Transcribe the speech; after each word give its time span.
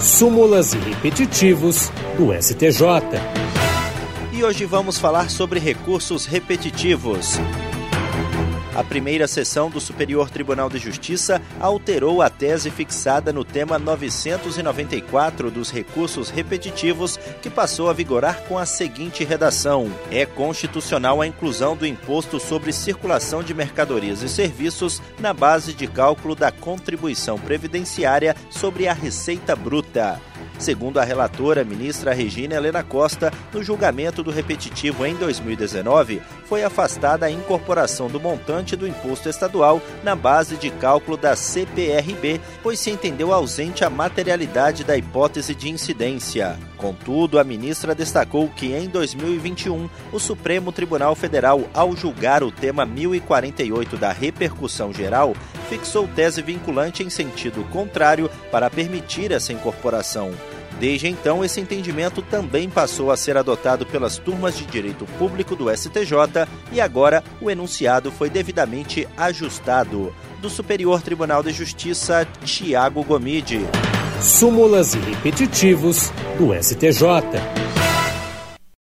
súmulas 0.00 0.74
e 0.74 0.78
repetitivos 0.78 1.90
do 2.16 2.32
STJ. 2.32 2.82
E 4.32 4.44
hoje 4.44 4.66
vamos 4.66 4.98
falar 4.98 5.30
sobre 5.30 5.58
recursos 5.58 6.26
repetitivos. 6.26 7.38
A 8.76 8.84
primeira 8.84 9.26
sessão 9.26 9.70
do 9.70 9.80
Superior 9.80 10.28
Tribunal 10.28 10.68
de 10.68 10.76
Justiça 10.76 11.40
alterou 11.58 12.20
a 12.20 12.28
tese 12.28 12.70
fixada 12.70 13.32
no 13.32 13.42
tema 13.42 13.78
994 13.78 15.50
dos 15.50 15.70
recursos 15.70 16.28
repetitivos, 16.28 17.16
que 17.40 17.48
passou 17.48 17.88
a 17.88 17.94
vigorar 17.94 18.42
com 18.42 18.58
a 18.58 18.66
seguinte 18.66 19.24
redação: 19.24 19.90
É 20.10 20.26
constitucional 20.26 21.22
a 21.22 21.26
inclusão 21.26 21.74
do 21.74 21.86
imposto 21.86 22.38
sobre 22.38 22.70
circulação 22.70 23.42
de 23.42 23.54
mercadorias 23.54 24.20
e 24.20 24.28
serviços 24.28 25.00
na 25.18 25.32
base 25.32 25.72
de 25.72 25.86
cálculo 25.86 26.34
da 26.34 26.52
contribuição 26.52 27.38
previdenciária 27.38 28.36
sobre 28.50 28.86
a 28.86 28.92
receita 28.92 29.56
bruta. 29.56 30.20
Segundo 30.58 30.98
a 30.98 31.04
relatora, 31.04 31.64
ministra 31.64 32.14
Regina 32.14 32.54
Helena 32.54 32.82
Costa, 32.82 33.32
no 33.52 33.62
julgamento 33.62 34.22
do 34.22 34.30
repetitivo 34.30 35.04
em 35.04 35.14
2019, 35.14 36.22
foi 36.46 36.64
afastada 36.64 37.26
a 37.26 37.30
incorporação 37.30 38.08
do 38.08 38.18
montante 38.18 38.74
do 38.74 38.86
imposto 38.86 39.28
estadual 39.28 39.80
na 40.02 40.16
base 40.16 40.56
de 40.56 40.70
cálculo 40.70 41.16
da 41.16 41.36
CPRB, 41.36 42.40
pois 42.62 42.80
se 42.80 42.90
entendeu 42.90 43.32
ausente 43.32 43.84
a 43.84 43.90
materialidade 43.90 44.82
da 44.82 44.96
hipótese 44.96 45.54
de 45.54 45.68
incidência. 45.68 46.58
Contudo, 46.76 47.38
a 47.38 47.44
ministra 47.44 47.94
destacou 47.94 48.48
que 48.48 48.72
em 48.74 48.88
2021, 48.88 49.88
o 50.12 50.18
Supremo 50.18 50.72
Tribunal 50.72 51.14
Federal, 51.14 51.62
ao 51.74 51.96
julgar 51.96 52.42
o 52.42 52.50
tema 52.50 52.84
1048 52.84 53.96
da 53.96 54.12
repercussão 54.12 54.92
geral, 54.92 55.34
fixou 55.68 56.08
tese 56.08 56.42
vinculante 56.42 57.02
em 57.02 57.10
sentido 57.10 57.64
contrário 57.70 58.30
para 58.50 58.70
permitir 58.70 59.32
essa 59.32 59.52
incorporação. 59.52 60.32
Desde 60.78 61.08
então, 61.08 61.44
esse 61.44 61.58
entendimento 61.60 62.20
também 62.20 62.68
passou 62.68 63.10
a 63.10 63.16
ser 63.16 63.36
adotado 63.36 63.86
pelas 63.86 64.18
turmas 64.18 64.56
de 64.56 64.66
direito 64.66 65.06
público 65.18 65.56
do 65.56 65.74
STJ 65.74 66.46
e 66.70 66.80
agora 66.80 67.24
o 67.40 67.50
enunciado 67.50 68.12
foi 68.12 68.28
devidamente 68.28 69.08
ajustado. 69.16 70.14
Do 70.40 70.50
Superior 70.50 71.00
Tribunal 71.00 71.42
de 71.42 71.50
Justiça, 71.50 72.26
Tiago 72.44 73.02
Gomide. 73.02 73.60
Súmulas 74.20 74.94
e 74.94 74.98
repetitivos 74.98 76.10
do 76.38 76.52
STJ. 76.62 77.65